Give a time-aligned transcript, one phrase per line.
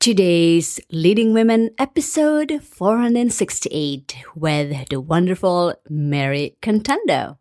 [0.00, 7.36] Today's Leading Women episode 468 with the wonderful Mary Cantando.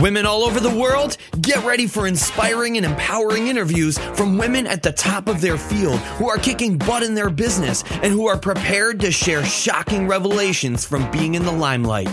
[0.00, 4.84] Women all over the world, get ready for inspiring and empowering interviews from women at
[4.84, 8.38] the top of their field who are kicking butt in their business and who are
[8.38, 12.08] prepared to share shocking revelations from being in the limelight.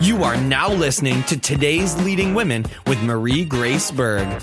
[0.00, 4.42] You are now listening to today's Leading Women with Marie Grace Berg.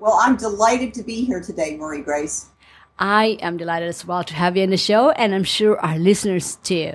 [0.04, 2.48] Well, I'm delighted to be here today, Marie Grace.
[3.00, 5.98] I am delighted as well to have you on the show, and I'm sure our
[5.98, 6.92] listeners too.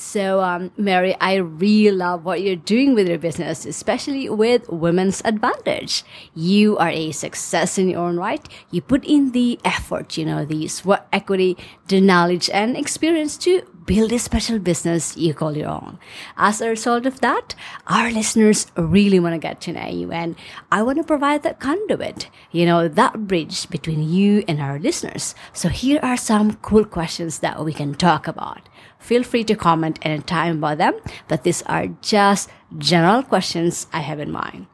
[0.00, 5.20] So, um, Mary, I really love what you're doing with your business, especially with Women's
[5.26, 6.04] Advantage.
[6.34, 8.42] You are a success in your own right.
[8.70, 11.58] You put in the effort, you know, the sweat equity,
[11.88, 15.98] the knowledge and experience to build a special business you call your own.
[16.36, 17.54] As a result of that,
[17.86, 20.34] our listeners really want to get to know you and
[20.72, 25.34] I want to provide that conduit, you know, that bridge between you and our listeners.
[25.52, 28.68] So here are some cool questions that we can talk about.
[29.00, 30.94] Feel free to comment anytime about them,
[31.26, 34.66] but these are just general questions I have in mind.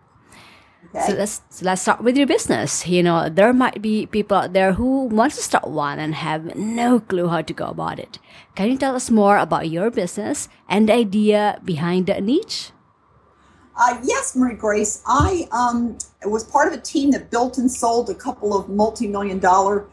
[0.95, 1.07] Okay.
[1.07, 2.87] So let's so let's start with your business.
[2.87, 6.57] You know, there might be people out there who want to start one and have
[6.57, 8.19] no clue how to go about it.
[8.55, 12.73] Can you tell us more about your business and the idea behind that niche?
[13.79, 15.03] Uh, yes, Marie Grace.
[15.07, 19.39] I um, was part of a team that built and sold a couple of multi-million
[19.39, 19.87] dollar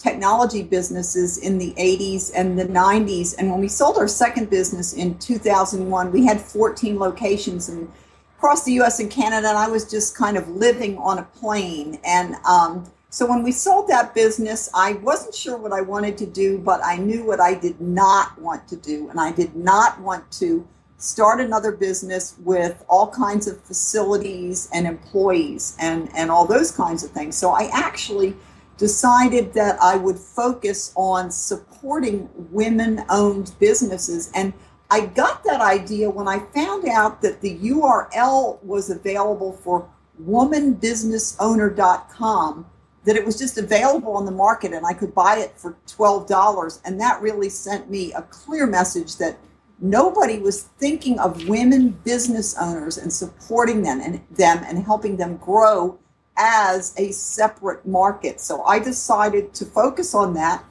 [0.00, 3.34] technology businesses in the 80s and the 90s.
[3.38, 7.86] And when we sold our second business in 2001, we had 14 locations in,
[8.38, 12.00] across the US and Canada, and I was just kind of living on a plane.
[12.02, 16.26] And um, so when we sold that business, I wasn't sure what I wanted to
[16.26, 19.10] do, but I knew what I did not want to do.
[19.10, 24.86] And I did not want to start another business with all kinds of facilities and
[24.86, 27.36] employees and, and all those kinds of things.
[27.36, 28.34] So I actually
[28.80, 34.32] decided that I would focus on supporting women owned businesses.
[34.34, 34.54] And
[34.90, 39.86] I got that idea when I found out that the URL was available for
[40.24, 42.66] womanbusinessowner.com,
[43.04, 46.80] that it was just available on the market and I could buy it for $12.
[46.86, 49.36] And that really sent me a clear message that
[49.78, 55.36] nobody was thinking of women business owners and supporting them and them and helping them
[55.36, 55.98] grow
[56.40, 58.40] as a separate market.
[58.40, 60.64] So I decided to focus on that.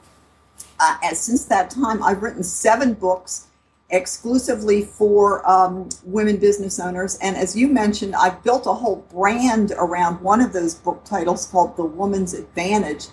[0.80, 3.46] Uh, and since that time, I've written seven books
[3.90, 7.18] exclusively for um, women business owners.
[7.22, 11.46] And as you mentioned, I've built a whole brand around one of those book titles
[11.46, 13.06] called The Woman's Advantage.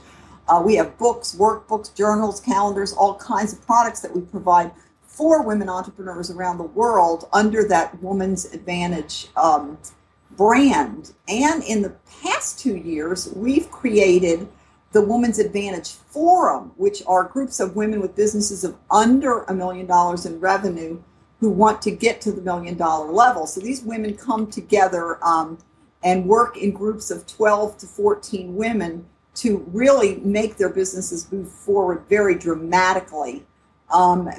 [0.47, 5.43] Uh, we have books, workbooks, journals, calendars, all kinds of products that we provide for
[5.43, 9.77] women entrepreneurs around the world under that Woman's Advantage um,
[10.37, 11.11] brand.
[11.27, 14.47] And in the past two years, we've created
[14.93, 19.85] the Woman's Advantage Forum, which are groups of women with businesses of under a million
[19.85, 21.01] dollars in revenue
[21.39, 23.45] who want to get to the million dollar level.
[23.45, 25.57] So these women come together um,
[26.03, 29.05] and work in groups of 12 to 14 women
[29.35, 33.45] to really make their businesses move forward very dramatically.
[33.91, 34.29] Um,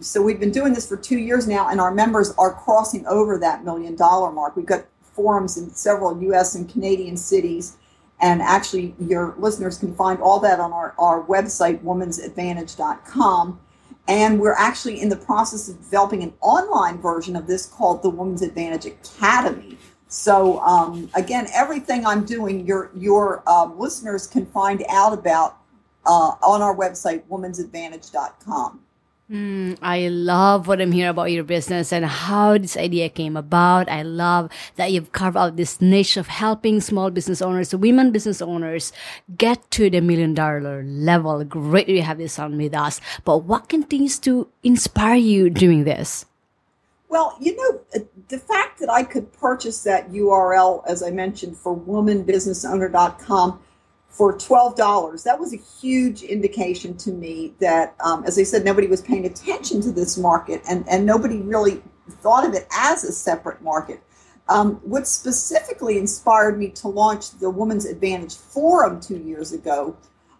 [0.00, 3.38] so we've been doing this for two years now, and our members are crossing over
[3.38, 4.56] that million dollar mark.
[4.56, 7.76] We've got forums in several US and Canadian cities.
[8.20, 13.60] And actually, your listeners can find all that on our, our website, womansadvantage.com.
[14.06, 18.10] And we're actually in the process of developing an online version of this called the
[18.10, 19.78] Women's Advantage Academy.
[20.08, 25.58] So um, again, everything I'm doing, your your um, listeners can find out about
[26.06, 28.83] uh, on our website, womansadvantage.com.
[29.30, 33.88] Mm, I love what I'm hearing about your business and how this idea came about.
[33.88, 38.42] I love that you've carved out this niche of helping small business owners, women business
[38.42, 38.92] owners,
[39.38, 41.42] get to the million dollar level.
[41.42, 43.00] Great to have this on with us.
[43.24, 46.26] But what continues to inspire you doing this?
[47.08, 51.74] Well, you know, the fact that I could purchase that URL, as I mentioned, for
[51.74, 53.60] womanbusinessowner.com
[54.14, 58.86] for $12, that was a huge indication to me that, um, as I said, nobody
[58.86, 63.10] was paying attention to this market and, and nobody really thought of it as a
[63.10, 64.00] separate market.
[64.48, 69.96] Um, what specifically inspired me to launch the Women's Advantage Forum two years ago,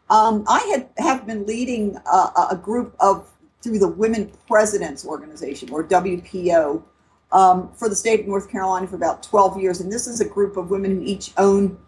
[0.09, 3.29] um, I had have been leading a, a group of
[3.61, 6.83] through the Women Presidents Organization, or WPO,
[7.33, 9.81] um, for the state of North Carolina for about 12 years.
[9.81, 11.79] And this is a group of women who each own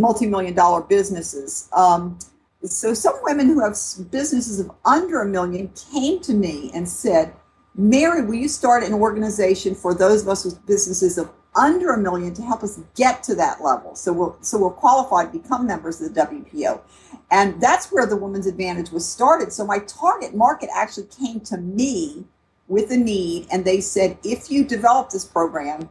[0.00, 1.68] multi million dollar businesses.
[1.72, 2.18] Um,
[2.64, 3.76] so some women who have
[4.10, 7.34] businesses of under a million came to me and said,
[7.74, 11.98] Mary, will you start an organization for those of us with businesses of under a
[11.98, 13.94] million to help us get to that level?
[13.94, 16.80] So we'll so we're qualified to become members of the WPO.
[17.30, 19.52] And that's where the Women's Advantage was started.
[19.52, 22.24] So my target market actually came to me
[22.68, 25.88] with a need, and they said, if you develop this program,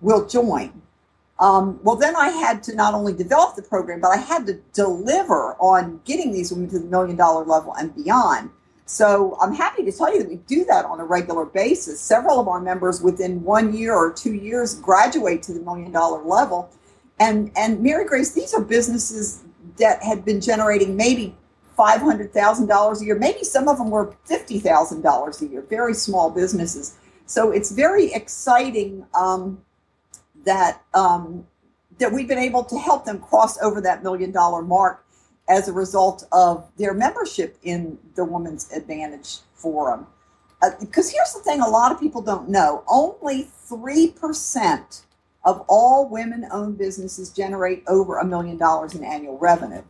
[0.00, 0.82] we'll join.
[1.42, 4.60] Um, well, then I had to not only develop the program, but I had to
[4.72, 8.50] deliver on getting these women to the million dollar level and beyond.
[8.86, 12.00] So I'm happy to tell you that we do that on a regular basis.
[12.00, 16.22] Several of our members within one year or two years graduate to the million dollar
[16.22, 16.70] level.
[17.18, 19.42] And, and Mary Grace, these are businesses
[19.78, 21.34] that had been generating maybe
[21.76, 23.18] $500,000 a year.
[23.18, 26.98] Maybe some of them were $50,000 a year, very small businesses.
[27.26, 29.60] So it's very exciting um,
[30.44, 31.46] that, um,
[31.98, 35.04] that we've been able to help them cross over that million dollar mark
[35.48, 40.06] as a result of their membership in the Women's Advantage Forum.
[40.80, 45.02] Because uh, here's the thing a lot of people don't know only 3%
[45.44, 49.82] of all women owned businesses generate over a million dollars in annual revenue.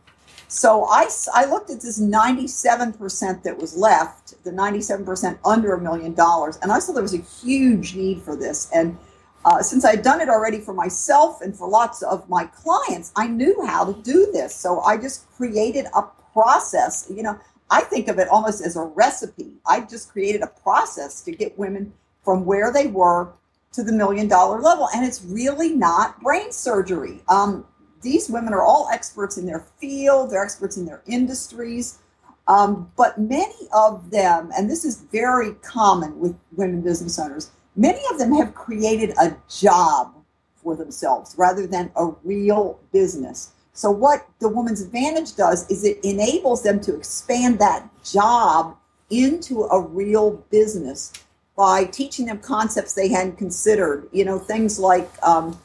[0.47, 6.13] So I, I looked at this 97% that was left, the 97% under a million
[6.13, 8.69] dollars, and I saw there was a huge need for this.
[8.73, 8.97] And
[9.45, 13.27] uh, since I'd done it already for myself and for lots of my clients, I
[13.27, 14.55] knew how to do this.
[14.55, 17.11] So I just created a process.
[17.13, 19.53] You know, I think of it almost as a recipe.
[19.65, 21.93] I just created a process to get women
[22.23, 23.33] from where they were
[23.73, 24.87] to the million dollar level.
[24.95, 27.21] And it's really not brain surgery.
[27.27, 27.65] Um,
[28.01, 31.99] these women are all experts in their field, they're experts in their industries.
[32.47, 38.01] Um, but many of them, and this is very common with women business owners, many
[38.11, 40.13] of them have created a job
[40.55, 43.51] for themselves rather than a real business.
[43.73, 48.77] So, what the Woman's Advantage does is it enables them to expand that job
[49.09, 51.11] into a real business
[51.55, 54.07] by teaching them concepts they hadn't considered.
[54.11, 55.59] You know, things like um,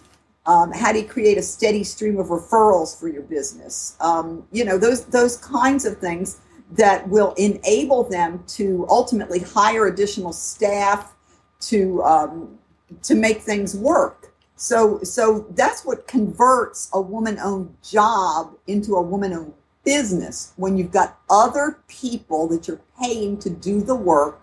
[0.47, 3.97] um, how do you create a steady stream of referrals for your business?
[4.01, 6.41] Um, you know, those those kinds of things
[6.73, 11.15] that will enable them to ultimately hire additional staff
[11.61, 12.59] to um,
[13.03, 14.33] to make things work.
[14.57, 21.19] So so that's what converts a woman-owned job into a woman-owned business when you've got
[21.31, 24.41] other people that you're paying to do the work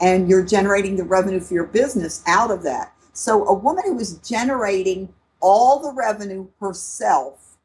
[0.00, 2.94] and you're generating the revenue for your business out of that.
[3.12, 7.56] So a woman who is generating all the revenue herself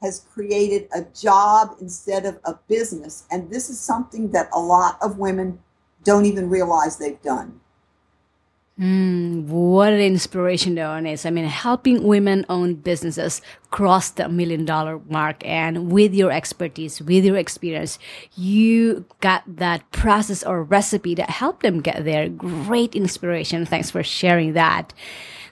[0.00, 3.24] has created a job instead of a business.
[3.30, 5.60] And this is something that a lot of women
[6.02, 7.60] don't even realize they've done.
[8.80, 11.26] Mm, what an inspiration though, Ernest.
[11.26, 15.44] I mean, helping women own businesses cross the million dollar mark.
[15.46, 17.98] And with your expertise, with your experience,
[18.34, 22.28] you got that process or recipe that helped them get there.
[22.30, 23.66] Great inspiration.
[23.66, 24.94] Thanks for sharing that.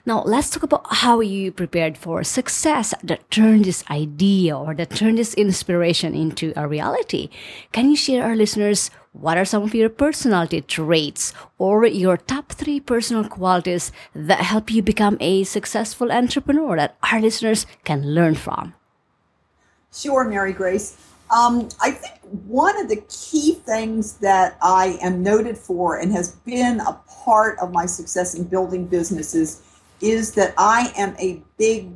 [0.03, 4.89] Now, let's talk about how you prepared for success that turned this idea or that
[4.89, 7.29] turned this inspiration into a reality.
[7.71, 12.51] Can you share our listeners what are some of your personality traits or your top
[12.51, 18.35] three personal qualities that help you become a successful entrepreneur that our listeners can learn
[18.35, 18.73] from?
[19.93, 20.97] Sure, Mary Grace.
[21.29, 26.35] Um, I think one of the key things that I am noted for and has
[26.35, 29.61] been a part of my success in building businesses
[30.01, 31.89] is that I am a big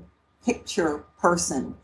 [0.46, 1.76] picture person.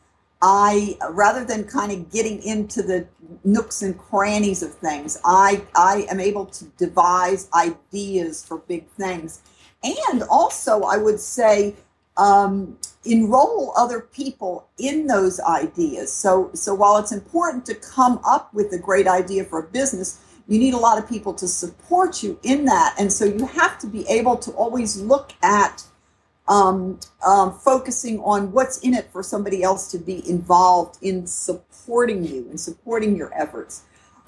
[0.42, 3.08] I rather than kind of getting into the
[3.44, 9.42] nooks and crannies of things, I I am able to devise ideas for big things,
[9.84, 11.76] and also I would say
[12.18, 16.12] um, enroll other people in those ideas.
[16.12, 20.20] So so while it's important to come up with a great idea for a business,
[20.48, 23.80] you need a lot of people to support you in that, and so you have
[23.80, 25.84] to be able to always look at
[26.52, 32.26] um, um, focusing on what's in it for somebody else to be involved in supporting
[32.26, 33.84] you and supporting your efforts.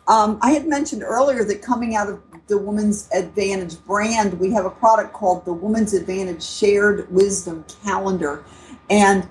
[0.07, 4.65] Um, I had mentioned earlier that coming out of the Woman's Advantage brand, we have
[4.65, 8.45] a product called the Woman's Advantage Shared Wisdom Calendar.
[8.89, 9.27] And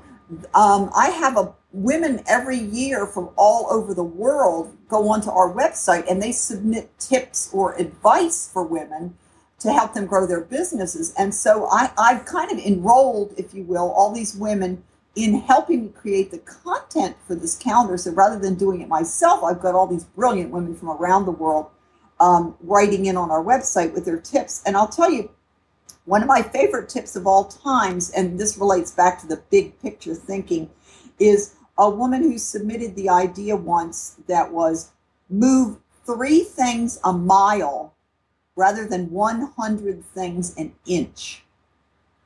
[0.54, 5.50] um, I have a women every year from all over the world go onto our
[5.50, 9.16] website and they submit tips or advice for women
[9.62, 11.14] to help them grow their businesses.
[11.16, 14.83] And so I, I've kind of enrolled, if you will, all these women
[15.14, 17.97] in helping me create the content for this calendar.
[17.97, 21.33] So rather than doing it myself, I've got all these brilliant women from around the
[21.33, 21.66] world
[22.19, 24.62] um, writing in on our website with their tips.
[24.66, 25.31] And I'll tell you,
[26.07, 29.78] one of my favorite tips of all times, and this relates back to the big
[29.81, 30.71] picture thinking,
[31.21, 34.90] is a woman who submitted the idea once that was
[35.31, 37.95] move three things a mile
[38.56, 41.44] rather than 100 things an inch.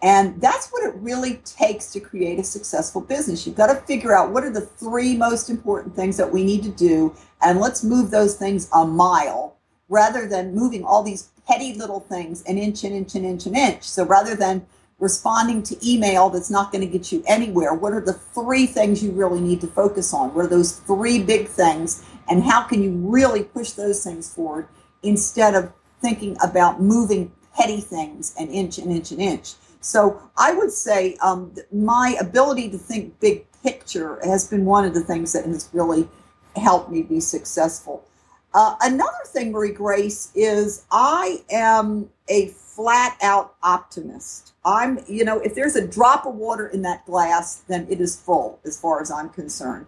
[0.02, 3.46] And that's what it really takes to create a successful business.
[3.46, 6.62] You've got to figure out what are the three most important things that we need
[6.64, 9.56] to do, and let's move those things a mile
[9.88, 13.56] rather than moving all these petty little things an inch, an inch, an inch, an
[13.56, 13.84] inch.
[13.84, 14.66] So rather than
[14.98, 19.02] responding to email that's not going to get you anywhere, what are the three things
[19.02, 20.34] you really need to focus on?
[20.34, 24.68] What are those three big things, and how can you really push those things forward
[25.02, 29.54] instead of thinking about moving petty things an inch, an inch, an inch.
[29.80, 34.94] So I would say um, my ability to think big picture has been one of
[34.94, 36.08] the things that has really
[36.56, 38.04] helped me be successful.
[38.54, 44.54] Uh, another thing, Marie Grace, is I am a flat out optimist.
[44.64, 48.16] I'm, you know, if there's a drop of water in that glass, then it is
[48.16, 49.86] full as far as I'm concerned.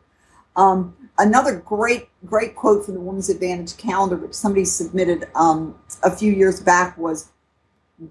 [0.59, 6.15] Um, another great, great quote from the Women's Advantage calendar, which somebody submitted um, a
[6.15, 7.31] few years back, was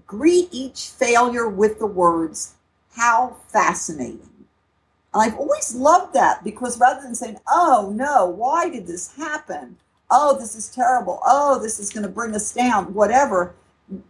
[0.06, 2.54] Greet each failure with the words,
[2.94, 4.30] How fascinating.
[5.14, 9.76] And I've always loved that because rather than saying, Oh no, why did this happen?
[10.10, 11.20] Oh, this is terrible.
[11.26, 13.54] Oh, this is going to bring us down, whatever.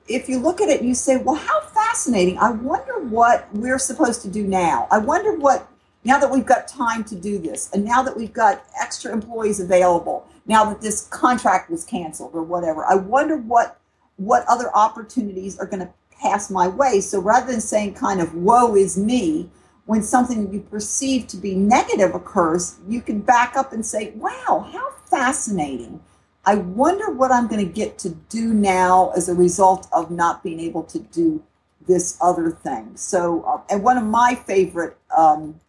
[0.09, 2.39] If you look at it, and you say, Well, how fascinating.
[2.39, 4.87] I wonder what we're supposed to do now.
[4.93, 5.69] I wonder what
[6.09, 9.61] now that we've got time to do this, and now that we've got extra employees
[9.61, 13.79] available, now that this contract was canceled or whatever, I wonder what
[14.17, 17.03] what other opportunities are going to pass my way.
[17.03, 19.51] So rather than saying kind of woe is me,
[19.85, 24.69] when something you perceive to be negative occurs, you can back up and say, wow,
[24.73, 26.01] how fascinating.
[26.45, 30.43] I wonder what I'm going to get to do now as a result of not
[30.43, 31.45] being able to do
[31.87, 32.97] this other thing.
[32.97, 35.61] So, uh, and one of my favorite um,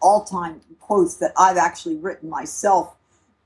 [0.00, 2.94] all time quotes that I've actually written myself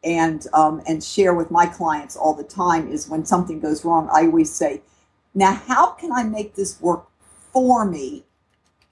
[0.02, 4.09] and um, and share with my clients all the time is when something goes wrong,
[4.12, 4.83] I always say,
[5.35, 7.07] "Now, how can I make this work
[7.52, 8.25] for me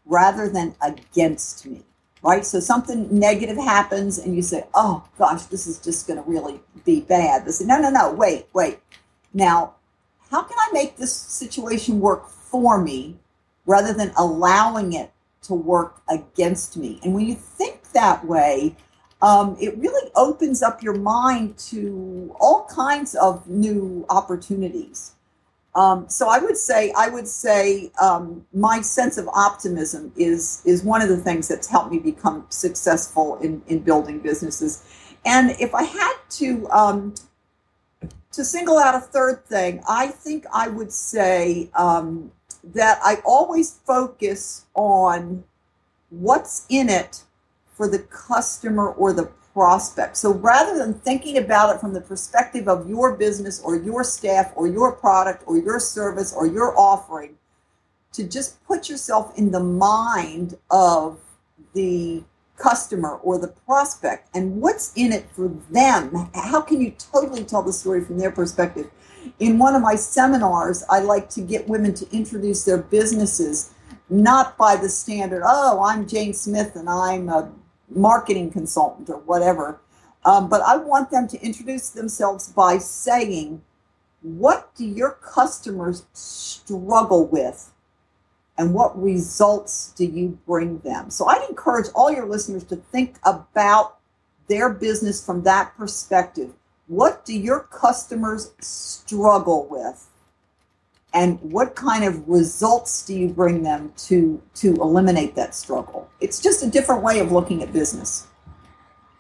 [0.05, 1.85] rather than against me?"
[2.23, 2.45] Right.
[2.45, 6.61] So something negative happens, and you say, "Oh gosh, this is just going to really
[6.85, 8.81] be bad." They say, "No, no, no, wait, wait.
[9.33, 9.75] Now,
[10.31, 13.19] how can I make this situation work for me
[13.67, 15.13] rather than allowing it
[15.43, 16.99] to work against me.
[17.03, 17.37] And when you
[17.93, 18.77] that way,
[19.21, 25.13] um, it really opens up your mind to all kinds of new opportunities.
[25.75, 30.83] Um, so I would say, I would say, um, my sense of optimism is is
[30.83, 34.83] one of the things that's helped me become successful in in building businesses.
[35.25, 37.15] And if I had to um,
[38.33, 42.33] to single out a third thing, I think I would say um,
[42.65, 45.45] that I always focus on
[46.11, 47.25] what's in it
[47.79, 50.17] for the customer or the prospect.
[50.17, 54.53] So rather than thinking about it from the perspective of your business or your staff
[54.57, 57.39] or your product or your service or your offering,
[58.13, 61.21] to just put yourself in the mind of
[61.73, 62.25] the
[62.57, 66.29] customer or the prospect and what's in it for them.
[66.35, 68.91] How can you totally tell the story from their perspective?
[69.39, 73.73] In one of my seminars, I like to get women to introduce their businesses
[74.11, 77.53] not by the standard, oh, I'm Jane Smith and I'm a
[77.91, 79.81] marketing consultant or whatever.
[80.25, 83.63] Um, but I want them to introduce themselves by saying,
[84.23, 87.73] what do your customers struggle with?
[88.59, 91.11] and what results do you bring them?
[91.11, 93.99] So I'd encourage all your listeners to think about
[94.49, 96.53] their business from that perspective.
[96.89, 100.08] What do your customers struggle with?
[101.15, 106.09] And what kind of results do you bring them to to eliminate that struggle?
[106.21, 108.27] It's just a different way of looking at business.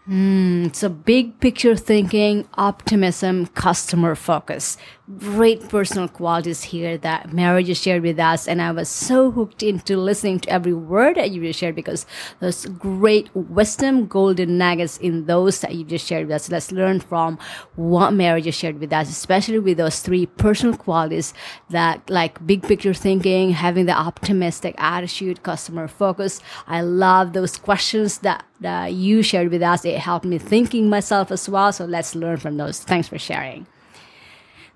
[0.09, 4.78] Mm, so big picture thinking, optimism, customer focus.
[5.16, 8.46] Great personal qualities here that Mary just shared with us.
[8.46, 12.04] And I was so hooked into listening to every word that you just shared because
[12.40, 16.50] there's great wisdom, golden nuggets in those that you just shared with us.
[16.50, 17.38] Let's learn from
[17.74, 21.32] what Mary just shared with us, especially with those three personal qualities
[21.70, 26.42] that like big picture thinking, having the optimistic attitude, customer focus.
[26.66, 29.86] I love those questions that that you shared with us.
[29.86, 31.72] It helped me thinking myself as well.
[31.72, 32.80] So let's learn from those.
[32.80, 33.66] Thanks for sharing.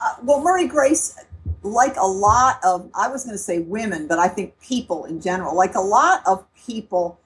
[0.00, 1.18] Uh, well, Murray Grace,
[1.62, 5.20] like a lot of, I was going to say women, but I think people in
[5.20, 7.18] general, like a lot of people,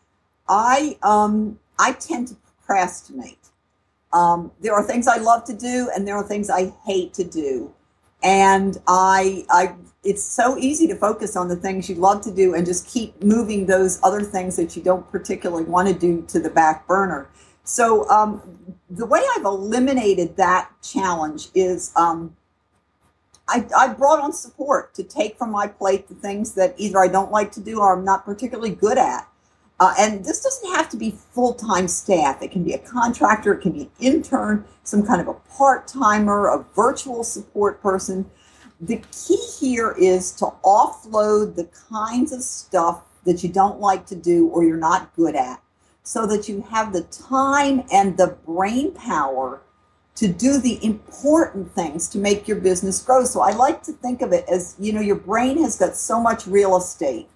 [0.48, 3.38] I um, I tend to procrastinate.
[4.12, 7.24] Um, there are things I love to do, and there are things I hate to
[7.24, 7.72] do.
[8.22, 12.54] And I, I, it's so easy to focus on the things you love to do
[12.54, 16.40] and just keep moving those other things that you don't particularly want to do to
[16.40, 17.28] the back burner.
[17.64, 18.40] So um,
[18.88, 22.36] the way I've eliminated that challenge is um,
[23.46, 27.08] I, I brought on support to take from my plate the things that either I
[27.08, 29.28] don't like to do or I'm not particularly good at.
[29.80, 32.40] Uh, and this doesn't have to be full time staff.
[32.42, 35.86] It can be a contractor, it can be an intern, some kind of a part
[35.88, 38.30] timer, a virtual support person.
[38.80, 44.14] The key here is to offload the kinds of stuff that you don't like to
[44.14, 45.60] do or you're not good at
[46.02, 49.60] so that you have the time and the brain power
[50.16, 53.24] to do the important things to make your business grow.
[53.24, 56.20] So I like to think of it as, you know, your brain has got so
[56.20, 57.28] much real estate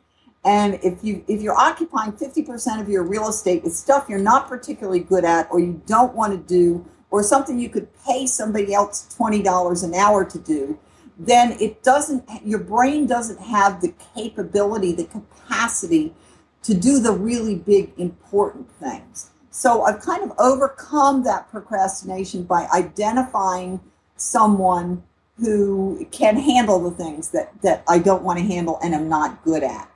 [0.44, 4.48] and if you if you're occupying 50% of your real estate with stuff you're not
[4.48, 8.72] particularly good at or you don't want to do or something you could pay somebody
[8.74, 10.78] else $20 an hour to do,
[11.18, 16.14] then it doesn't your brain doesn't have the capability, the capacity
[16.62, 19.30] to do the really big important things.
[19.58, 23.80] So I've kind of overcome that procrastination by identifying
[24.14, 25.02] someone
[25.36, 29.42] who can handle the things that, that I don't want to handle and am not
[29.42, 29.90] good at.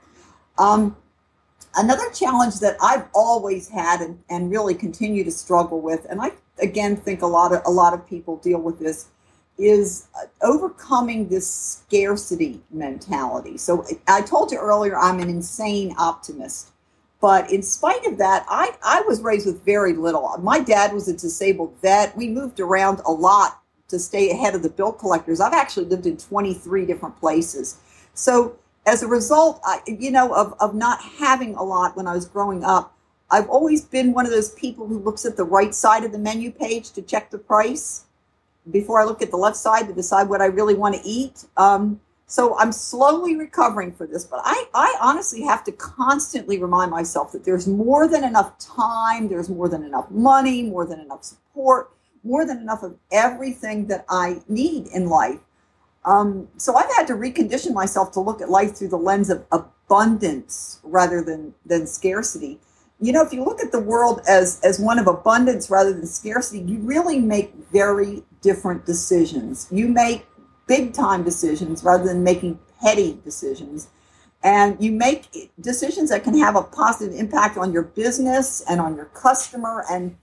[0.57, 0.97] Um,
[1.77, 6.31] another challenge that I've always had and, and really continue to struggle with, and I
[6.61, 9.11] again think a lot of a lot of people deal with this,
[9.57, 13.57] is uh, overcoming this scarcity mentality.
[13.57, 16.72] So I told you earlier I'm an insane optimist.
[17.23, 20.29] But in spite of that, I, I was raised with very little.
[20.39, 22.17] My dad was a disabled vet.
[22.17, 25.39] We moved around a lot to stay ahead of the bill collectors.
[25.39, 27.77] I've actually lived in 23 different places.
[28.13, 32.13] So as a result, I, you know, of, of not having a lot when I
[32.13, 32.93] was growing up,
[33.31, 36.19] I've always been one of those people who looks at the right side of the
[36.19, 38.03] menu page to check the price
[38.69, 41.45] before I look at the left side to decide what I really want to eat.
[41.55, 42.01] Um,
[42.33, 47.31] so I'm slowly recovering for this, but I, I honestly have to constantly remind myself
[47.33, 51.91] that there's more than enough time, there's more than enough money, more than enough support,
[52.23, 55.39] more than enough of everything that I need in life
[56.05, 59.45] um, so I've had to recondition myself to look at life through the lens of
[59.51, 62.59] abundance rather than than scarcity.
[62.99, 66.05] You know, if you look at the world as as one of abundance rather than
[66.05, 69.67] scarcity, you really make very different decisions.
[69.71, 70.25] You make
[70.67, 73.89] big time decisions rather than making petty decisions.
[74.43, 78.95] And you make decisions that can have a positive impact on your business and on
[78.95, 80.17] your customer and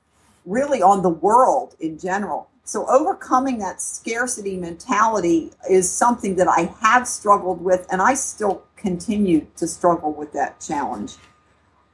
[0.44, 2.48] really on the world in general.
[2.64, 8.62] So, overcoming that scarcity mentality is something that I have struggled with, and I still
[8.76, 11.16] continue to struggle with that challenge.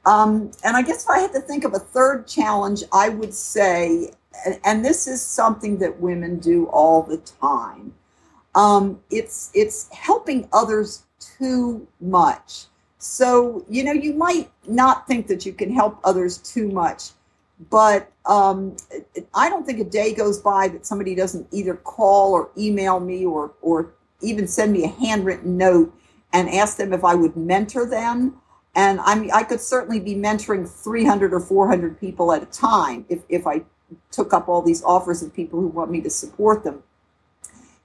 [0.05, 3.33] Um, and I guess if I had to think of a third challenge, I would
[3.33, 4.11] say,
[4.45, 7.93] and, and this is something that women do all the time,
[8.57, 12.65] um, it's it's helping others too much.
[12.97, 17.11] So you know, you might not think that you can help others too much,
[17.69, 18.75] but um,
[19.35, 23.25] I don't think a day goes by that somebody doesn't either call or email me
[23.25, 25.93] or or even send me a handwritten note
[26.33, 28.41] and ask them if I would mentor them.
[28.73, 33.05] And I mean, I could certainly be mentoring 300 or 400 people at a time
[33.09, 33.63] if, if I
[34.11, 36.83] took up all these offers of people who want me to support them.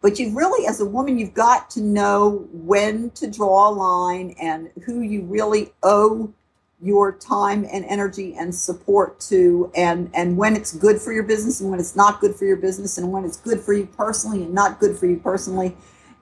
[0.03, 4.35] But you really, as a woman, you've got to know when to draw a line
[4.41, 6.35] and who you really owe
[6.83, 11.61] your time and energy and support to and and when it's good for your business
[11.61, 14.43] and when it's not good for your business and when it's good for you personally
[14.43, 15.77] and not good for you personally.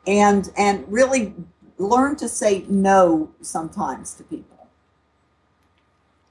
[0.07, 1.35] And and really
[1.79, 4.60] learn to say no sometimes to people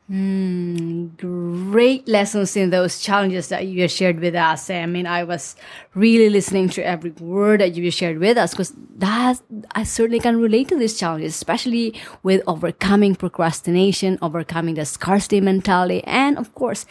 [0.10, 4.68] Mm, great lessons in those challenges that you shared with us.
[4.72, 5.56] I mean, I was
[5.94, 9.40] really listening to every word that you shared with us because that
[9.74, 11.94] I certainly can relate to these challenges, especially
[12.24, 16.88] with overcoming procrastination, overcoming the scarcity mentality, and of course,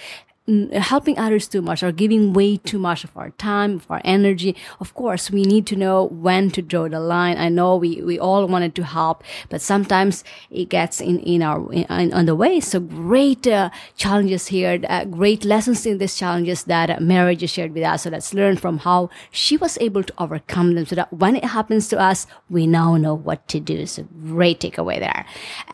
[0.72, 4.56] helping others too much or giving way too much of our time, of our energy.
[4.80, 7.36] Of course, we need to know when to draw the line.
[7.36, 11.70] I know we, we all wanted to help, but sometimes it gets in, in our,
[11.72, 12.60] in, on the way.
[12.60, 17.74] So great uh, challenges here, uh, great lessons in these challenges that Mary just shared
[17.74, 18.04] with us.
[18.04, 21.44] So let's learn from how she was able to overcome them so that when it
[21.44, 23.84] happens to us, we now know what to do.
[23.86, 25.26] So great takeaway there.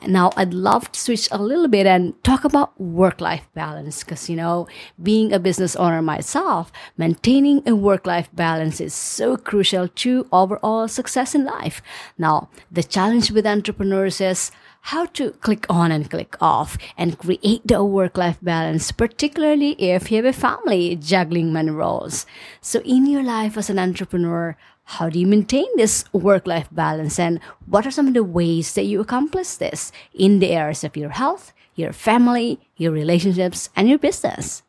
[0.06, 4.28] Now I'd love to switch a little bit and talk about work life balance because,
[4.28, 4.63] you know,
[5.02, 10.88] being a business owner myself, maintaining a work life balance is so crucial to overall
[10.88, 11.82] success in life.
[12.18, 14.50] Now, the challenge with entrepreneurs is
[14.88, 20.10] how to click on and click off and create the work life balance, particularly if
[20.10, 22.26] you have a family juggling many roles.
[22.60, 27.18] So, in your life as an entrepreneur, how do you maintain this work life balance
[27.18, 30.96] and what are some of the ways that you accomplish this in the areas of
[30.96, 34.62] your health, your family, your relationships, and your business?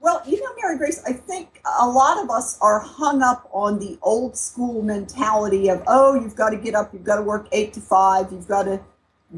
[0.00, 3.78] Well, you know, Mary Grace, I think a lot of us are hung up on
[3.78, 7.48] the old school mentality of, oh, you've got to get up, you've got to work
[7.52, 8.80] eight to five, you've got to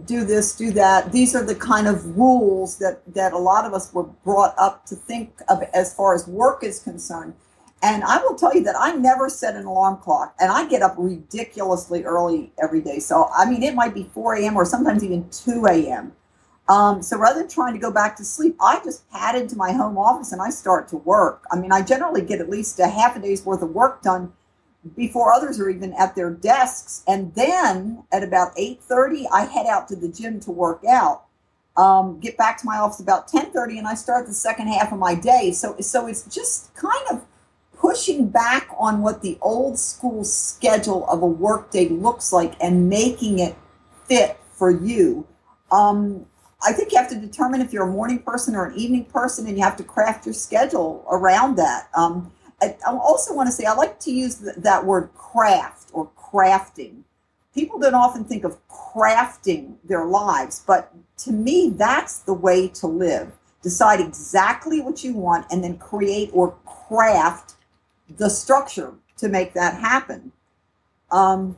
[0.04, 1.12] do this, do that.
[1.12, 4.86] These are the kind of rules that, that a lot of us were brought up
[4.86, 7.34] to think of as far as work is concerned.
[7.82, 10.82] And I will tell you that I never set an alarm clock, and I get
[10.82, 12.98] up ridiculously early every day.
[12.98, 14.56] So, I mean, it might be 4 a.m.
[14.56, 16.12] or sometimes even 2 a.m.
[16.70, 19.72] Um, so rather than trying to go back to sleep, I just pad into my
[19.72, 21.44] home office and I start to work.
[21.50, 24.32] I mean, I generally get at least a half a day's worth of work done
[24.96, 27.02] before others are even at their desks.
[27.08, 31.24] And then at about 8.30, I head out to the gym to work out.
[31.76, 34.98] Um, get back to my office about 10.30 and I start the second half of
[35.00, 35.50] my day.
[35.50, 37.26] So, so it's just kind of
[37.76, 43.40] pushing back on what the old school schedule of a workday looks like and making
[43.40, 43.56] it
[44.06, 45.26] fit for you.
[45.72, 46.26] Um,
[46.62, 49.46] I think you have to determine if you're a morning person or an evening person,
[49.46, 51.88] and you have to craft your schedule around that.
[51.94, 55.90] Um, I, I, also want to say I like to use th- that word craft
[55.92, 57.02] or crafting.
[57.54, 62.86] People don't often think of crafting their lives, but to me, that's the way to
[62.86, 63.32] live.
[63.62, 67.54] Decide exactly what you want and then create or craft
[68.16, 70.32] the structure to make that happen.
[71.10, 71.56] Um,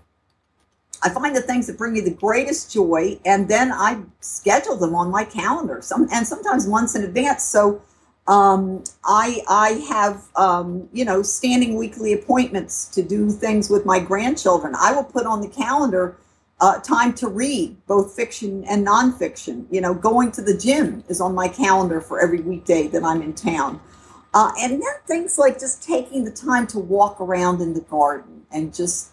[1.02, 4.94] I find the things that bring me the greatest joy, and then I schedule them
[4.94, 5.80] on my calendar.
[5.82, 7.44] Some and sometimes months in advance.
[7.44, 7.82] So
[8.28, 13.98] um, I I have um, you know standing weekly appointments to do things with my
[13.98, 14.74] grandchildren.
[14.78, 16.16] I will put on the calendar
[16.60, 19.66] uh, time to read both fiction and nonfiction.
[19.70, 23.22] You know, going to the gym is on my calendar for every weekday that I'm
[23.22, 23.80] in town.
[24.34, 28.46] Uh, and then things like just taking the time to walk around in the garden
[28.50, 29.10] and just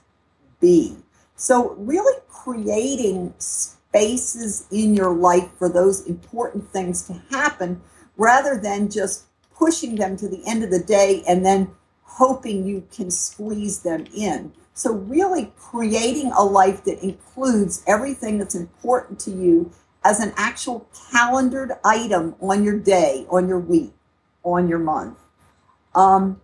[0.62, 0.96] be.
[1.40, 7.82] So, really creating spaces in your life for those important things to happen
[8.18, 9.24] rather than just
[9.56, 11.72] pushing them to the end of the day and then
[12.04, 14.52] hoping you can squeeze them in.
[14.74, 19.72] So, really creating a life that includes everything that's important to you
[20.04, 23.94] as an actual calendared item on your day, on your week,
[24.44, 25.18] on your month.
[25.96, 26.42] Um,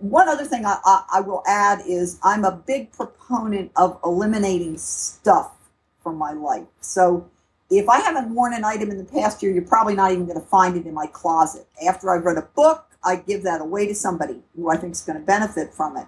[0.00, 4.78] one other thing I, I, I, will add is I'm a big proponent of eliminating
[4.78, 5.52] stuff
[6.02, 6.66] from my life.
[6.80, 7.28] So
[7.70, 10.40] if I haven't worn an item in the past year, you're probably not even going
[10.40, 11.66] to find it in my closet.
[11.86, 15.02] After I've read a book, I give that away to somebody who I think is
[15.02, 16.06] going to benefit from it.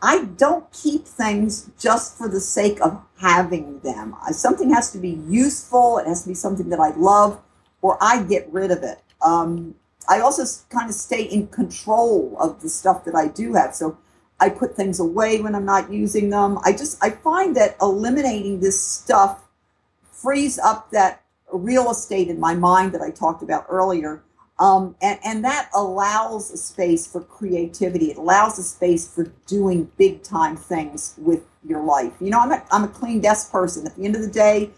[0.00, 4.16] I don't keep things just for the sake of having them.
[4.32, 5.98] Something has to be useful.
[5.98, 7.40] It has to be something that I love,
[7.82, 9.00] or I get rid of it.
[9.24, 9.76] Um,
[10.08, 13.74] I also kind of stay in control of the stuff that I do have.
[13.74, 13.98] So
[14.40, 16.58] I put things away when I'm not using them.
[16.64, 19.42] I just I find that eliminating this stuff
[20.12, 24.22] frees up that real estate in my mind that I talked about earlier
[24.58, 28.10] Um, and, and that allows a space for creativity.
[28.12, 32.12] It allows a space for doing big time things with your life.
[32.20, 33.86] You know, I'm a, I'm a clean desk person.
[33.86, 34.70] At the end of the day,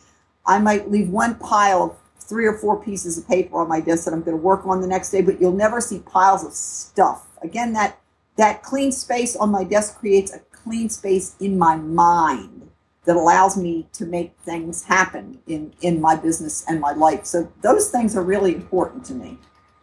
[0.47, 4.05] I might leave one pile of three or four pieces of paper on my desk
[4.05, 6.53] that I'm going to work on the next day, but you'll never see piles of
[6.53, 7.27] stuff.
[7.43, 7.99] Again, that
[8.37, 12.69] that clean space on my desk creates a clean space in my mind
[13.05, 17.27] that allows me to make things happen in in my business and my life.
[17.27, 19.39] So those things are really important to me.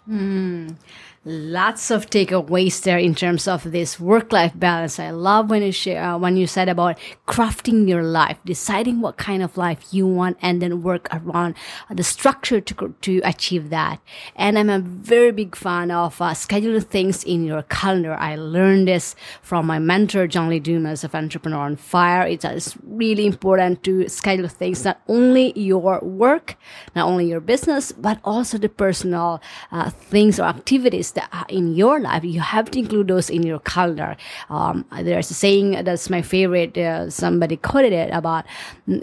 [0.10, 0.76] Mm.
[1.24, 4.98] Lots of takeaways there in terms of this work-life balance.
[4.98, 9.18] I love when you share uh, when you said about crafting your life, deciding what
[9.18, 11.54] kind of life you want, and then work around
[11.92, 14.02] the structure to to achieve that.
[14.36, 18.16] And I'm a very big fan of uh, scheduling things in your calendar.
[18.16, 22.26] I learned this from my mentor John Lee Dumas of Entrepreneur on Fire.
[22.26, 26.58] It's, uh, it's really important to schedule things not only your work,
[26.96, 29.40] not only your business, but also the personal
[29.72, 33.44] uh, things or activities that are in your life, you have to include those in
[33.44, 34.16] your calendar.
[34.50, 36.78] Um, there's a saying that's my favorite.
[36.78, 38.46] Uh, somebody quoted it about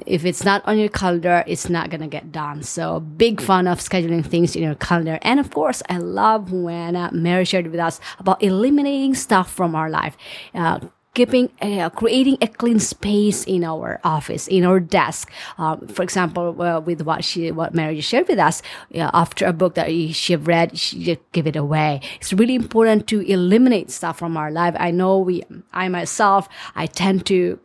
[0.07, 2.63] if it's not on your calendar, it's not gonna get done.
[2.63, 5.19] So big fan of scheduling things in your calendar.
[5.23, 9.75] And of course, I love when uh, Mary shared with us about eliminating stuff from
[9.75, 10.17] our life.
[10.55, 10.81] Uh,
[11.19, 15.33] keeping uh, creating a clean space in our office in our desk.
[15.59, 18.63] Um, for example uh, with what she what mary shared with us
[18.95, 22.01] after a book that she read she give it away.
[22.21, 24.75] It's really important to eliminate stuff from our life.
[24.79, 27.59] I know we i myself i tend to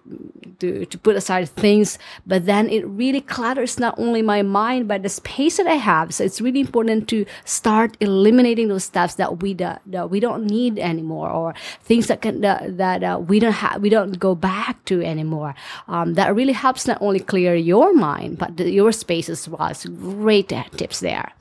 [0.59, 5.03] to, to put aside things but then it really clutters not only my mind but
[5.03, 6.13] the space that i have.
[6.15, 10.45] So it's really important to start eliminating those stuffs that we that, that we don't
[10.45, 14.33] need anymore or things that can that, that uh, we don't have we don't go
[14.35, 15.53] back to anymore
[15.87, 19.67] um, that really helps not only clear your mind but the, your space as well
[19.67, 21.31] it's great tips there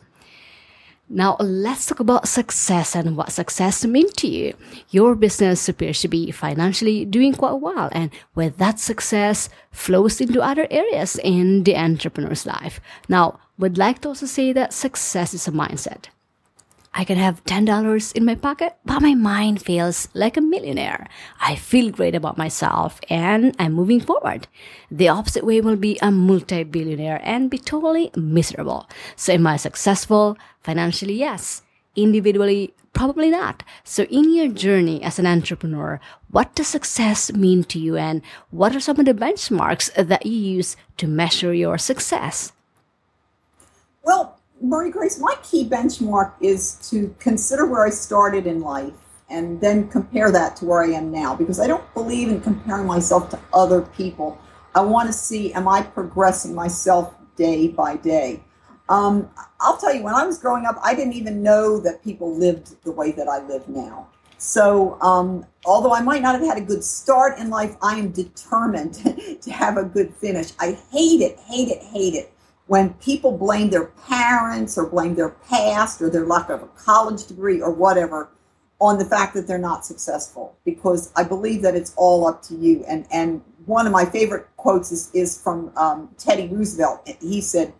[1.14, 4.54] now let's talk about success and what success means to you.
[4.88, 10.40] Your business appears to be financially doing quite well, and with that success flows into
[10.40, 12.80] other areas in the entrepreneur's life.
[13.10, 16.06] Now, would like to also say that success is a mindset.
[16.94, 21.08] I can have $10 in my pocket, but my mind feels like a millionaire.
[21.40, 24.46] I feel great about myself and I'm moving forward.
[24.90, 28.90] The opposite way will be a multi billionaire and be totally miserable.
[29.16, 30.36] So, am I successful?
[30.60, 31.62] Financially, yes.
[31.96, 33.62] Individually, probably not.
[33.84, 35.98] So, in your journey as an entrepreneur,
[36.30, 40.36] what does success mean to you and what are some of the benchmarks that you
[40.56, 42.52] use to measure your success?
[44.04, 48.92] Well, Marie Grace, my key benchmark is to consider where I started in life
[49.28, 52.86] and then compare that to where I am now because I don't believe in comparing
[52.86, 54.38] myself to other people.
[54.76, 58.40] I want to see am I progressing myself day by day.
[58.88, 62.32] Um, I'll tell you, when I was growing up, I didn't even know that people
[62.32, 64.08] lived the way that I live now.
[64.38, 68.12] So, um, although I might not have had a good start in life, I am
[68.12, 68.94] determined
[69.42, 70.52] to have a good finish.
[70.60, 72.32] I hate it, hate it, hate it
[72.72, 77.26] when people blame their parents or blame their past or their lack of a college
[77.26, 78.30] degree or whatever
[78.80, 82.54] on the fact that they're not successful because I believe that it's all up to
[82.54, 82.82] you.
[82.88, 87.06] And, and one of my favorite quotes is, is from um, Teddy Roosevelt.
[87.20, 87.74] He said,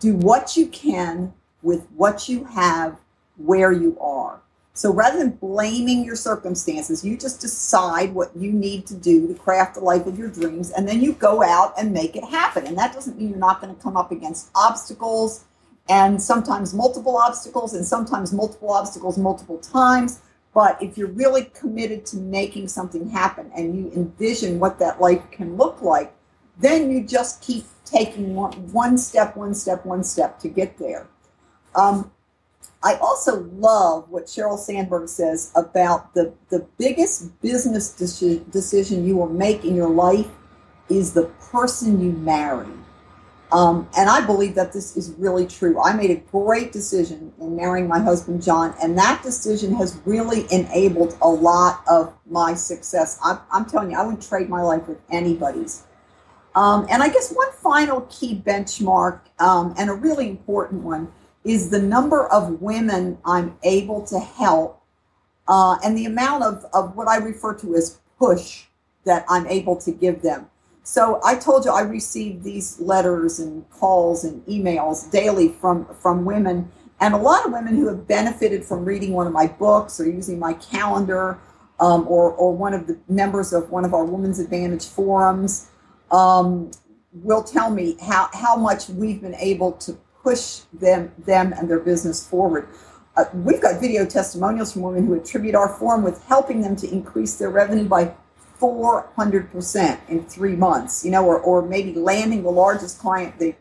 [0.00, 2.98] Do what you can with what you have
[3.38, 4.42] where you are.
[4.80, 9.34] So rather than blaming your circumstances, you just decide what you need to do to
[9.34, 12.66] craft the life of your dreams, and then you go out and make it happen.
[12.66, 15.44] And that doesn't mean you're not going to come up against obstacles
[15.90, 20.20] and sometimes multiple obstacles and sometimes multiple obstacles multiple times.
[20.54, 25.30] But if you're really committed to making something happen and you envision what that life
[25.30, 26.10] can look like,
[26.58, 31.06] then you just keep taking one, one step, one step, one step to get there.
[31.74, 32.10] Um,
[32.82, 39.28] I also love what Sheryl Sandberg says about the, the biggest business decision you will
[39.28, 40.28] make in your life
[40.88, 42.66] is the person you marry.
[43.52, 45.80] Um, and I believe that this is really true.
[45.82, 50.46] I made a great decision in marrying my husband, John, and that decision has really
[50.52, 53.18] enabled a lot of my success.
[53.22, 55.82] I'm, I'm telling you, I wouldn't trade my life with anybody's.
[56.54, 61.12] Um, and I guess one final key benchmark, um, and a really important one,
[61.44, 64.82] is the number of women I'm able to help
[65.48, 68.64] uh, and the amount of, of what I refer to as push
[69.04, 70.48] that I'm able to give them.
[70.82, 76.24] So I told you I receive these letters and calls and emails daily from, from
[76.24, 79.98] women, and a lot of women who have benefited from reading one of my books
[80.00, 81.38] or using my calendar
[81.80, 85.68] um, or, or one of the members of one of our Women's Advantage forums
[86.10, 86.70] um,
[87.12, 91.80] will tell me how, how much we've been able to push them them and their
[91.80, 92.68] business forward.
[93.16, 96.90] uh, we've got video testimonials from women who attribute our forum with helping them to
[96.90, 98.14] increase their revenue by
[98.60, 103.56] 400% in three months, you know, or, or maybe landing the largest client they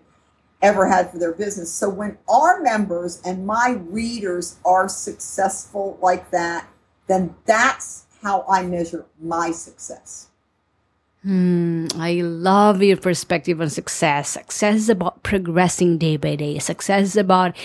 [0.61, 1.71] ever had for their business.
[1.71, 6.67] So when our members and my readers are successful like that,
[7.07, 10.28] then that's how I measure my success.
[11.23, 14.29] Hmm, I love your perspective on success.
[14.29, 16.59] Success is about progressing day by day.
[16.59, 17.55] Success is about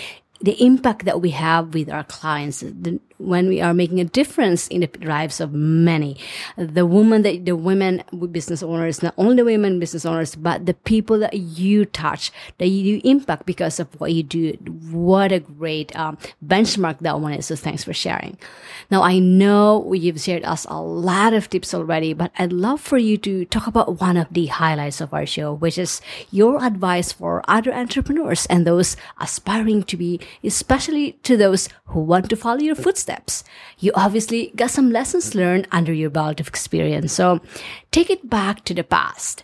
[0.41, 4.67] the impact that we have with our clients the, when we are making a difference
[4.67, 6.17] in the lives of many.
[6.57, 10.73] The woman that the women business owners not only the women business owners but the
[10.73, 14.51] people that you touch that you impact because of what you do.
[14.91, 17.47] What a great um, benchmark that one is.
[17.47, 18.37] So thanks for sharing.
[18.91, 22.97] Now i know you've shared us a lot of tips already but i'd love for
[22.97, 26.01] you to talk about one of the highlights of our show which is
[26.31, 32.29] your advice for other entrepreneurs and those aspiring to be especially to those who want
[32.29, 33.04] to follow your footsteps.
[33.79, 37.13] You obviously got some lessons learned under your belt of experience.
[37.13, 37.41] So
[37.91, 39.43] take it back to the past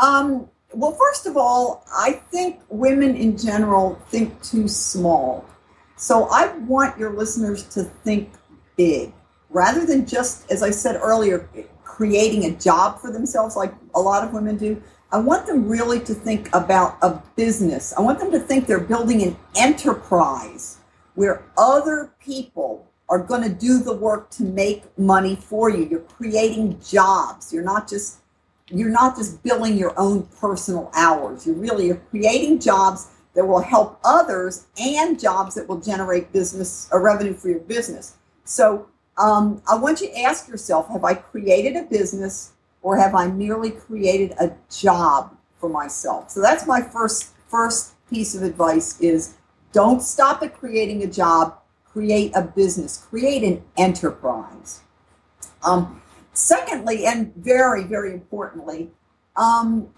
[0.00, 5.44] Um, well, first of all, I think women in general think too small.
[5.96, 8.30] So I want your listeners to think
[8.76, 9.12] big
[9.50, 11.48] rather than just, as I said earlier,
[11.84, 14.82] creating a job for themselves like a lot of women do.
[15.12, 17.94] I want them really to think about a business.
[17.96, 20.78] I want them to think they're building an enterprise
[21.14, 25.86] where other people are going to do the work to make money for you.
[25.88, 27.52] You're creating jobs.
[27.52, 28.18] You're not just
[28.70, 31.46] you're not just billing your own personal hours.
[31.46, 36.88] You're really you're creating jobs that will help others and jobs that will generate business
[36.92, 38.16] or revenue for your business.
[38.44, 43.14] So um, I want you to ask yourself: Have I created a business, or have
[43.14, 46.30] I merely created a job for myself?
[46.30, 49.34] So that's my first first piece of advice: is
[49.72, 51.58] don't stop at creating a job.
[51.84, 52.96] Create a business.
[52.96, 54.80] Create an enterprise.
[55.62, 56.02] Um,
[56.34, 58.90] Secondly, and very, very importantly,
[59.36, 59.88] um,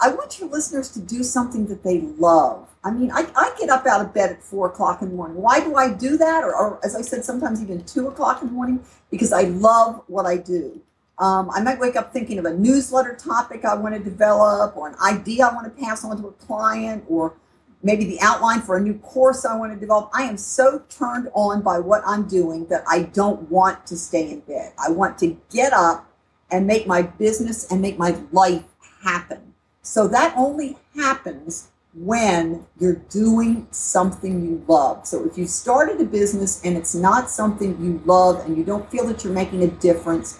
[0.00, 2.68] I want your listeners to do something that they love.
[2.82, 5.36] I mean, I, I get up out of bed at four o'clock in the morning.
[5.36, 6.42] Why do I do that?
[6.42, 10.02] Or, or as I said, sometimes even two o'clock in the morning, because I love
[10.08, 10.80] what I do.
[11.18, 14.88] Um, I might wake up thinking of a newsletter topic I want to develop, or
[14.88, 17.34] an idea I want to pass on to a client, or
[17.82, 20.10] maybe the outline for a new course I want to develop.
[20.14, 24.30] I am so turned on by what I'm doing that I don't want to stay
[24.30, 24.72] in bed.
[24.78, 26.08] I want to get up
[26.50, 28.64] and make my business and make my life
[29.02, 29.54] happen.
[29.82, 35.06] So that only happens when you're doing something you love.
[35.06, 38.88] So if you started a business and it's not something you love and you don't
[38.90, 40.38] feel that you're making a difference,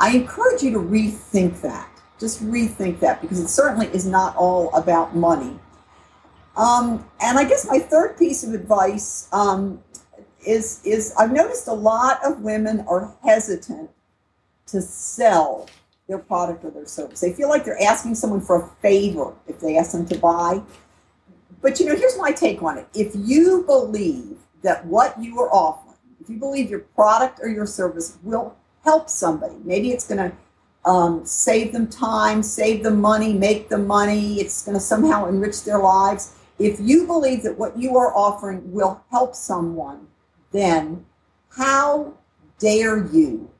[0.00, 1.88] I encourage you to rethink that.
[2.18, 5.58] Just rethink that because it certainly is not all about money.
[6.58, 9.80] Um, and I guess my third piece of advice um,
[10.44, 13.90] is is I've noticed a lot of women are hesitant
[14.66, 15.68] to sell
[16.08, 17.20] their product or their service.
[17.20, 20.60] They feel like they're asking someone for a favor if they ask them to buy.
[21.62, 22.88] But you know, here's my take on it.
[22.92, 27.66] If you believe that what you are offering, if you believe your product or your
[27.66, 30.36] service will help somebody, maybe it's going to
[30.90, 35.62] um, save them time, save them money, make them money, it's going to somehow enrich
[35.62, 40.08] their lives if you believe that what you are offering will help someone,
[40.52, 41.06] then
[41.50, 42.14] how
[42.58, 43.50] dare you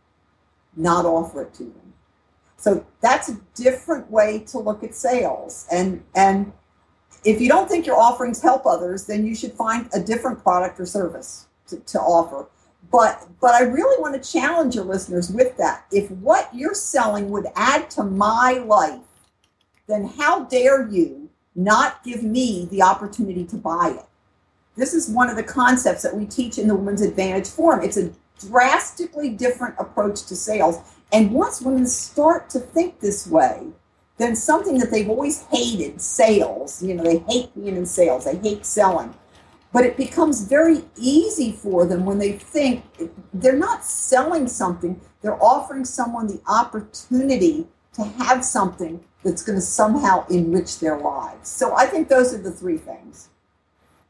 [0.77, 1.93] not offer it to them?
[2.57, 5.67] So that's a different way to look at sales.
[5.71, 6.53] And and
[7.25, 10.81] if you don't think your offerings help others, then you should find a different product
[10.81, 12.49] or service to, to offer.
[12.91, 15.87] But but I really want to challenge your listeners with that.
[15.93, 19.01] If what you're selling would add to my life,
[19.87, 21.28] then how dare you
[21.59, 24.05] not give me the opportunity to buy it.
[24.77, 27.83] This is one of the concepts that we teach in the Women's Advantage Forum.
[27.83, 30.79] It's a drastically different approach to sales.
[31.13, 33.67] And once women start to think this way,
[34.19, 38.37] then something that they've always hated, sales, you know, they hate being in sales, they
[38.37, 39.13] hate selling.
[39.73, 42.85] But it becomes very easy for them when they think
[43.35, 49.65] they're not selling something, they're offering someone the opportunity to have something that's going to
[49.65, 51.49] somehow enrich their lives.
[51.49, 53.29] So I think those are the three things.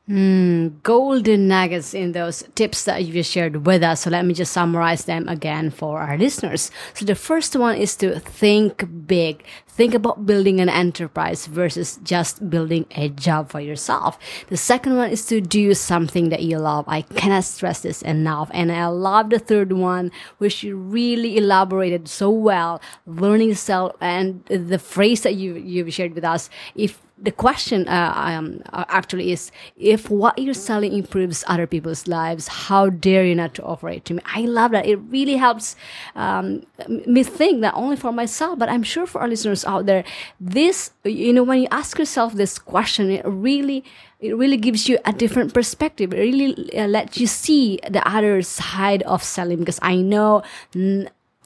[0.09, 4.01] Mm, golden nuggets in those tips that you shared with us.
[4.01, 6.71] So let me just summarize them again for our listeners.
[6.95, 9.45] So the first one is to think big.
[9.67, 14.19] Think about building an enterprise versus just building a job for yourself.
[14.49, 16.87] The second one is to do something that you love.
[16.89, 18.51] I cannot stress this enough.
[18.55, 24.43] And I love the third one, which you really elaborated so well, learning self and
[24.47, 26.49] the phrase that you, you've shared with us.
[26.75, 32.07] If the question uh, um, uh, actually is if what you're selling improves other people's
[32.07, 34.23] lives how dare you not to offer it to me?
[34.25, 34.87] I love that.
[34.87, 35.77] It really helps
[36.15, 40.05] um, me think not only for myself but i'm sure for our listeners out there
[40.41, 43.85] this you know when you ask yourself this question it really
[44.21, 46.13] it really gives you a different perspective.
[46.13, 50.43] It really uh, lets you see the other side of selling because i know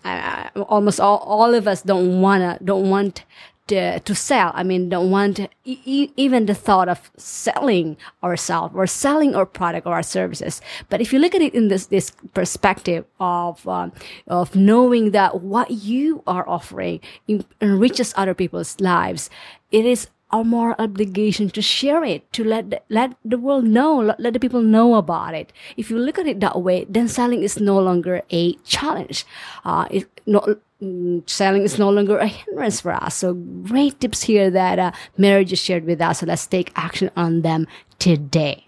[0.05, 3.25] uh, almost all, all of us don't wanna don't want
[3.69, 4.53] to, to sell.
[4.55, 9.87] I mean, don't want e- even the thought of selling ourselves or selling our product
[9.87, 10.61] or our services.
[10.89, 13.93] But if you look at it in this, this perspective of, um,
[14.27, 17.01] of knowing that what you are offering
[17.61, 19.31] enriches other people's lives,
[19.71, 24.15] it is our moral obligation to share it, to let the, let the world know,
[24.19, 25.53] let, the people know about it.
[25.77, 29.27] If you look at it that way, then selling is no longer a challenge.
[29.65, 30.49] Uh, it, not,
[31.27, 33.17] selling is no longer a hindrance for us.
[33.17, 36.21] So great tips here that uh, Mary just shared with us.
[36.21, 37.67] So let's take action on them
[37.99, 38.67] today.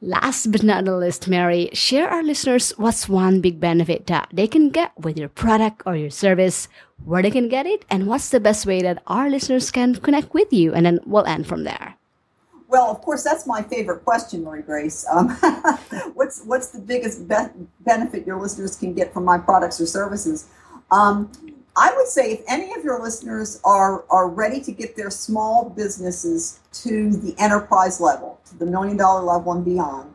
[0.00, 4.46] Last but not the least, Mary, share our listeners what's one big benefit that they
[4.46, 6.68] can get with your product or your service,
[7.04, 10.32] where they can get it, and what's the best way that our listeners can connect
[10.32, 10.72] with you.
[10.72, 11.96] And then we'll end from there.
[12.68, 15.04] Well, of course, that's my favorite question, Marie Grace.
[15.10, 15.30] Um,
[16.14, 20.46] what's what's the biggest be- benefit your listeners can get from my products or services?
[20.90, 21.30] Um,
[21.76, 25.70] I would say if any of your listeners are, are ready to get their small
[25.70, 30.12] businesses to the enterprise level, to the million dollar level and beyond.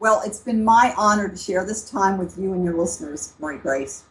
[0.00, 3.58] Well, it's been my honor to share this time with you and your listeners, Marie
[3.58, 4.02] Grace.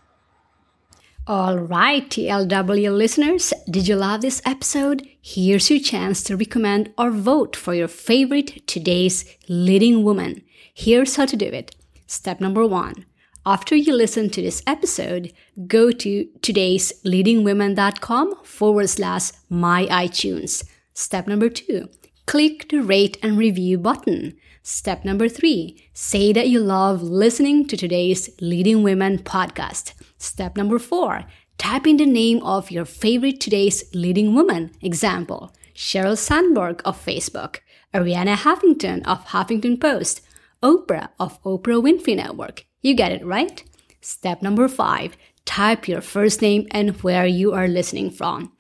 [1.28, 5.06] All right, TLW listeners, did you love this episode?
[5.22, 10.44] Here's your chance to recommend or vote for your favorite today's leading woman.
[10.74, 11.76] Here's how to do it.
[12.08, 13.06] Step number one.
[13.46, 15.34] After you listen to this episode,
[15.68, 20.64] go to today's leadingwomen.com forward slash my iTunes.
[20.94, 21.90] Step number two.
[22.26, 24.36] Click the rate and review button.
[24.62, 25.90] Step number three.
[25.94, 29.92] Say that you love listening to today's Leading Women podcast.
[30.18, 31.26] Step number four,
[31.58, 34.72] type in the name of your favorite today's leading woman.
[34.82, 37.58] Example, Sheryl Sandberg of Facebook,
[37.94, 40.22] Arianna Huffington of Huffington Post,
[40.64, 42.66] Oprah of Oprah Winfrey Network.
[42.84, 43.64] You get it, right?
[44.02, 48.52] Step number five, type your first name and where you are listening from.